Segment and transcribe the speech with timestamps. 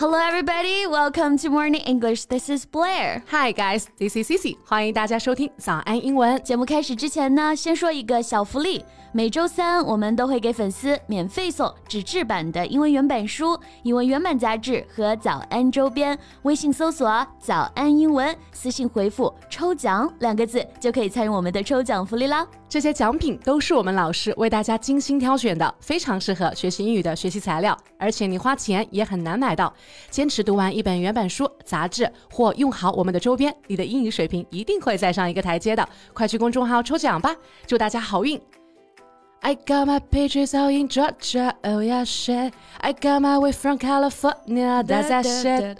[0.00, 0.86] Hello, everybody.
[0.86, 2.24] Welcome to Morning English.
[2.24, 3.22] This is Blair.
[3.30, 3.84] Hi, guys.
[3.98, 4.56] This is Cici.
[4.64, 6.42] 欢迎大家收听早安英文。
[6.42, 8.82] 节目开始之前呢，先说一个小福利。
[9.12, 16.16] 每周三我们都会给粉丝免费送纸质版的英文原版书、英文原版杂志和早安周边。
[16.42, 22.46] 微信搜索“早安英文”，私信回复“抽奖”两个字，就可以参与我们的抽奖福利啦。
[22.68, 29.74] 这些奖品都是我们老师为大家精心挑选的，非常适合学习英语的学习材料，而且你花钱也很难买到。
[30.10, 35.88] 坚持读完一本原版书、杂志或用好我们的周边，你的英语水平一定会再上一个台阶的。
[36.12, 37.34] 快去公众号抽奖吧，
[37.66, 38.40] 祝大家好运
[39.42, 42.52] ！I got my pictures all in Georgia, oh yeah shit.
[42.78, 45.78] I got my way from California, that's that shit.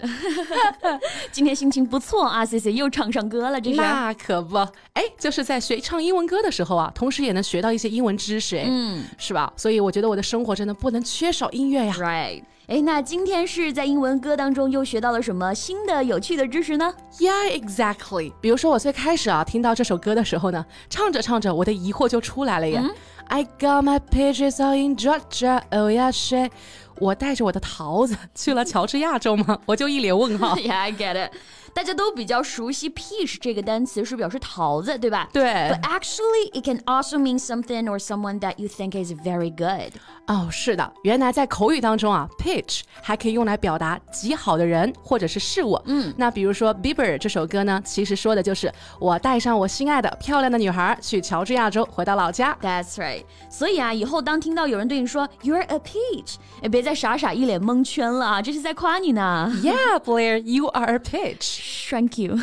[1.31, 3.77] 今天心情不错啊，C C 又唱上歌了，这是。
[3.77, 4.57] 那可不，
[4.93, 9.53] 哎，就是在学唱英文歌的时候啊，同时也能学到一些英文知识，哎，嗯，是吧？
[9.55, 11.93] 所以我觉得我的生活真的不能缺少音乐呀。
[11.99, 12.43] Right.
[12.71, 18.31] 哎，那今天是在英文歌当中又学到了什么新的有趣的知识呢？Yeah, exactly.
[18.39, 22.81] 比如说我最开始啊听到这首歌的时候呢，唱着唱着我的疑惑就出来了耶。
[23.27, 26.51] I got my peaches all in Georgia, oh yeah, shit。
[26.97, 29.59] 我带着我的桃子去了乔治亚州吗？
[29.65, 30.55] 我就一脸问号。
[30.63, 31.33] Yeah, I get it.
[31.73, 35.29] 大家都比较熟悉 peach 这个单词是表示桃子，对吧？
[35.31, 35.43] 对。
[35.43, 39.93] But actually, it can also mean something or someone that you think is very good.
[40.27, 45.81] 哦，是的，原来在口语当中啊，peach 还可以用来表达极好的人或者是事物。
[45.85, 52.57] 嗯，那比如说 Bieber 这首歌呢，其实说的就是我带上我心爱的漂亮的女孩去乔治亚州，回到老家。
[52.61, 53.23] That's right.
[53.49, 59.51] 所以啊，以后当听到有人对你说 You're a peach，哎，别再傻傻一脸蒙圈了啊，这是在夸你呢。
[59.61, 61.60] Yeah, Blair, you are a peach.
[61.89, 62.37] Thank you。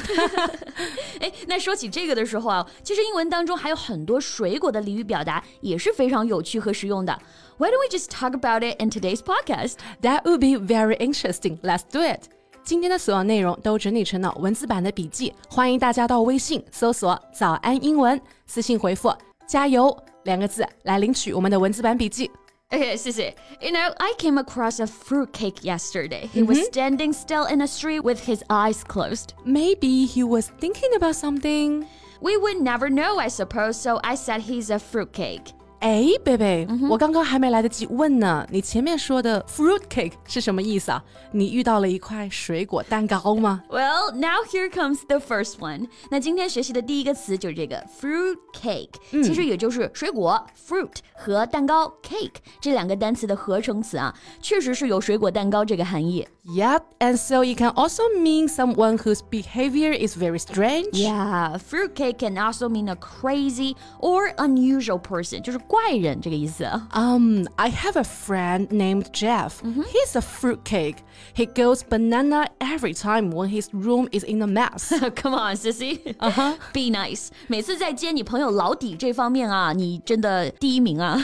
[1.21, 7.19] 哎，那说起这个的时候啊，其实英文当中还有很多水果的俚语表达也是非常有趣和实用的。
[7.57, 9.75] Why don't we just talk about it in today's podcast?
[10.03, 11.59] That would be very interesting.
[11.63, 12.29] Let's do it.
[12.63, 19.11] 今天的所有内容都整理成了文字版的笔记，欢迎大家到微信搜索“早安英文”，私信回复
[19.49, 22.31] “加油”两个字来领取我们的文字版笔记。
[22.71, 23.35] Okay, Sissy.
[23.63, 26.27] You know, I came across a fruitcake yesterday.
[26.27, 26.67] He was mm-hmm.
[26.67, 29.33] standing still in a street with his eyes closed.
[29.47, 31.87] Maybe he was thinking about something.
[32.21, 35.53] We would never know, I suppose, so I said he's a fruitcake.
[35.80, 41.04] 哎，贝贝，我刚刚还没来得及问呢，你前面说的 fruit cake 是什么意思啊？
[41.34, 43.62] 你遇到了一块水果蛋糕吗？
[43.70, 45.90] Well, now here comes the first one。
[46.10, 56.26] 那今天学习的第一个词就是这个 fruit cake，其实也就是水果 fruit 和蛋糕 cake 这两个单词的合成词啊，确实是有水果蛋糕这个含义。
[56.46, 60.92] Yep, and so it can also mean someone whose behavior is very strange.
[60.92, 66.64] Yeah, fruit cake can also mean a crazy or unusual person，就是 怪人这个意思。
[66.94, 69.62] Um, I have a friend named Jeff.
[69.64, 69.84] Mm -hmm.
[69.84, 70.98] He's a fruitcake.
[71.36, 74.94] He goes banana every time when his room is in a mess.
[75.22, 76.00] Come on, sissy.
[76.20, 76.54] Uh huh.
[76.74, 77.30] Be nice.
[77.48, 81.18] 每次在接你朋友老底这方面啊，你真的第一名啊！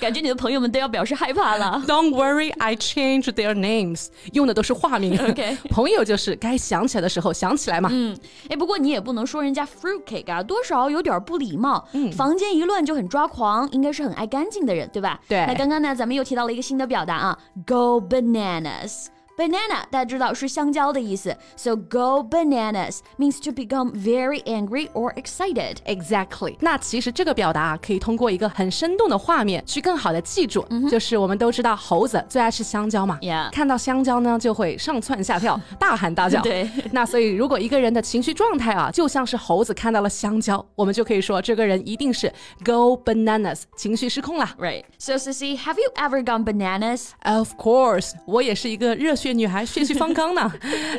[0.00, 1.82] 感觉你的朋友们都要表示害怕了。
[1.86, 4.08] Don't worry, I changed their names.
[4.32, 5.18] 用的都是化名。
[5.18, 7.88] OK，朋友就是该想起来的时候想起来嘛。
[7.92, 8.16] 嗯，
[8.48, 11.86] 哎，不过你也不能说人家 fruitcake 啊，多少有点不礼貌。
[11.92, 13.47] 嗯，房间一乱就很抓狂。
[13.49, 15.19] 王应该是很爱干净的人，对吧？
[15.27, 15.45] 对。
[15.47, 19.07] 那刚刚呢，咱们又提到了一个新的表达啊，go bananas。
[19.38, 25.78] Banana，大家知道是香蕉的意思，so go bananas means to become very angry or excited.
[25.86, 26.54] Exactly。
[26.60, 33.50] 那其实这个表达啊，可以通过一个很生动的画面去更好的记住，就是我们都知道猴子最爱吃香蕉嘛，Yeah。
[33.50, 36.40] 看到香蕉呢，就会上蹿下跳，大喊大叫。
[36.40, 36.70] 对。
[36.92, 42.32] 那所以如果一个人的情绪状态啊，就像是猴子看到了香蕉，我们就可以说这个人一定是
[42.64, 44.48] go bananas，情绪失控了。
[44.60, 44.84] Right.
[44.96, 47.08] So Sissy, have you ever gone bananas?
[47.24, 49.24] Of course，我也是一个热血。
[49.33, 50.51] 女孩血气方刚呢。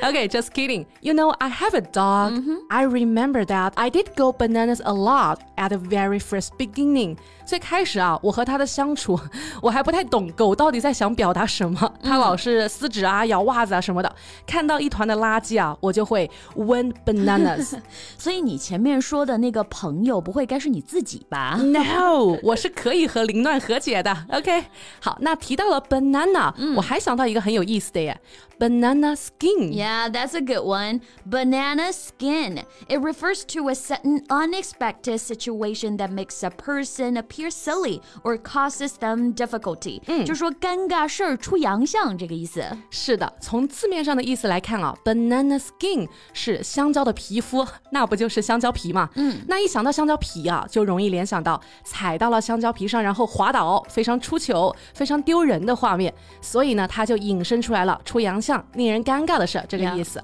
[0.03, 0.87] okay, just kidding.
[1.01, 2.33] You know, I have a dog.
[2.33, 2.59] Mm -hmm.
[2.69, 7.17] I remember that I did go bananas a lot at the very first beginning.
[7.47, 9.19] 最开始啊，我和它的相处，
[9.61, 11.93] 我还不太懂狗到底在想表达什么。
[12.01, 14.15] 它老是撕纸啊、咬袜子啊什么的。
[14.47, 17.75] 看到一团的垃圾啊，我就会 win bananas。
[18.17, 24.17] 所以你前面说的那个朋友，不会该是你自己吧？No，我是可以和凌乱和解的。
[24.31, 24.67] OK，
[25.01, 28.20] 好，那提到了 banana，、嗯、我还想到一个很有意思的耶。
[28.58, 29.72] banana skin.
[29.72, 31.02] Yeah, that's a good one.
[31.26, 32.64] Banana skin.
[32.90, 38.38] It refers to a sudden, unexpected situation that makes a person appear appear silly or
[38.38, 42.66] causes them difficulty，嗯，就说尴尬事儿出洋相这个意思。
[42.90, 49.10] 是的，从字面上的意思来看啊，banana skin 是香蕉的皮肤，那不就是香蕉皮嘛？
[49.16, 60.21] 嗯，那一想到香蕉皮啊，就容易联想到踩到了香蕉皮上然后滑倒，非常出糗、非常丢人的画面，所以呢，它就引申出来了 出洋相、令人尴尬的事这个意思。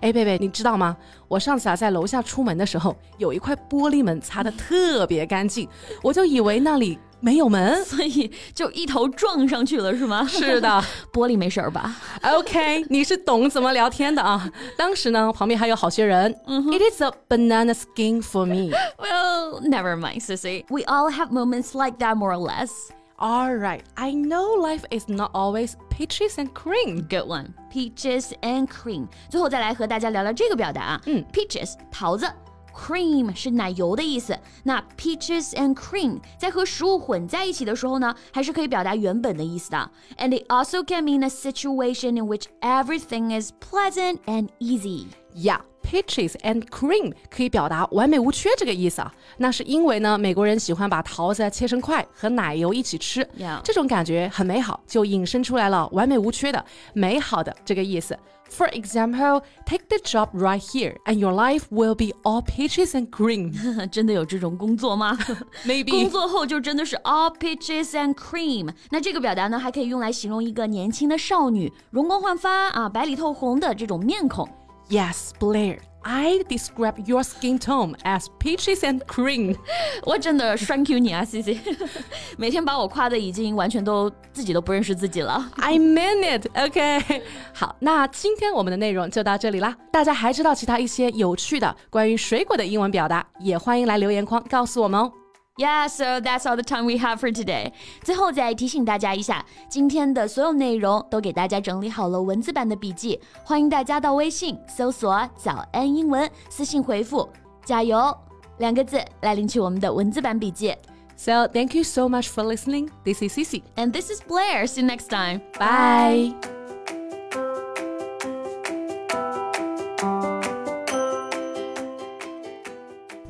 [0.00, 0.96] 哎，贝贝，你知道吗？
[1.28, 5.68] 我上次啊在楼下出门的时候，有一块玻璃门擦的特别干净，
[6.02, 10.26] 我就以为那里没有门， 所以就一头撞上去了，是吗？
[10.26, 10.82] 是的，
[11.14, 14.50] 玻璃没事儿吧？OK，你是懂怎么聊天的啊。
[14.76, 16.32] 当时呢，旁边还有好些人。
[16.46, 18.76] It is a banana skin for me.
[18.98, 20.64] Well, never mind, Sissy.
[20.68, 22.70] We all have moments like that, more or less.
[23.17, 27.07] Alright, I know life is not always peaches and cream.
[27.07, 29.07] Good one, peaches and cream.
[29.29, 32.27] 最后再来和大家聊聊这个表达啊，嗯，peaches 桃子。
[32.75, 39.91] Cream 是奶油的意思，那 peaches and cream 在和食物混在一起的时候呢，还是可以表达原本的意思的。
[40.17, 45.05] And it also can mean a situation in which everything is pleasant and easy.
[45.35, 45.59] Yeah.
[45.82, 53.26] Peaches and cream 可以表达完美无缺这个意思啊，那是因为呢，美国人喜欢把桃子切成块和奶油一起吃，
[53.64, 58.18] 这种感觉很美好，就引申出来了完美无缺的、美好的这个意思。
[58.50, 63.52] For example, take the job right here, and your life will be all peaches and cream.
[63.92, 65.18] 真的有这种工作吗？
[65.66, 68.70] Maybe 工作后就真的是 all peaches and cream。
[68.90, 74.48] 那这个表达呢，还可以用来形容一个年轻的少女，容光焕发啊，白里透红的这种面孔。
[74.88, 75.78] Yes, Blair.
[76.04, 79.54] I describe your skin tone as peaches and cream。
[80.06, 81.58] 我真的 thank you 你啊，C C，
[82.38, 85.50] 每天把我夸的已经完全都自己都不认识自己了。
[85.56, 87.22] I mean it, OK。
[87.52, 89.76] 好，那今天我们的内容就到这里啦。
[89.92, 95.12] 大家还知道其他一些有趣的关于水果的英文表达，也欢迎来留言框告诉我们哦。
[95.57, 97.73] Yeah, so that's all the time we have for today.
[98.01, 107.29] 最后再提醒大家一下，今天的所有内容都给大家整理好了文字版的笔记，欢迎大家到微信搜索“早安英文”，私信回复“
[107.63, 108.17] 加油”
[108.57, 110.75] 两个字来领取我们的文字版笔记。
[111.15, 112.89] So thank you so much for listening.
[113.03, 113.61] This is Cici.
[113.75, 114.65] And this is Blair.
[114.65, 115.41] See you next time.
[115.59, 116.56] Bye.